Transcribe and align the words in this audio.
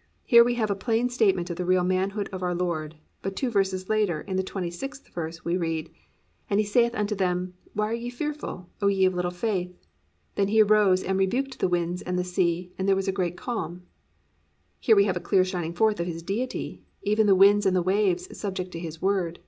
"+ 0.00 0.24
Here 0.26 0.44
we 0.44 0.56
have 0.56 0.70
a 0.70 0.74
plain 0.74 1.08
statement 1.08 1.48
of 1.48 1.56
the 1.56 1.64
real 1.64 1.82
manhood 1.82 2.28
of 2.30 2.42
our 2.42 2.54
Lord, 2.54 2.96
but 3.22 3.34
two 3.34 3.48
verses 3.50 3.88
later, 3.88 4.20
in 4.20 4.36
the 4.36 4.44
26th 4.44 5.08
verse, 5.14 5.46
we 5.46 5.56
read, 5.56 5.90
+"And 6.50 6.60
He 6.60 6.66
saith 6.66 6.94
unto 6.94 7.14
them, 7.14 7.54
why 7.72 7.86
are 7.88 7.94
ye 7.94 8.10
fearful, 8.10 8.68
O 8.82 8.88
ye 8.88 9.06
of 9.06 9.14
little 9.14 9.30
faith? 9.30 9.74
Then 10.34 10.48
He 10.48 10.60
arose, 10.60 11.02
and 11.02 11.18
rebuked 11.18 11.58
the 11.58 11.70
winds 11.70 12.02
and 12.02 12.18
the 12.18 12.22
sea, 12.22 12.70
and 12.76 12.86
there 12.86 12.94
was 12.94 13.08
a 13.08 13.12
great 13.12 13.38
calm."+ 13.38 13.86
Here 14.78 14.94
we 14.94 15.04
have 15.04 15.16
a 15.16 15.20
clear 15.20 15.42
shining 15.42 15.72
forth 15.72 16.00
of 16.00 16.06
His 16.06 16.22
Deity, 16.22 16.82
even 17.00 17.26
the 17.26 17.34
winds 17.34 17.64
and 17.64 17.74
the 17.74 17.80
waves 17.80 18.28
subject 18.38 18.72
to 18.72 18.78
His 18.78 19.00
word. 19.00 19.38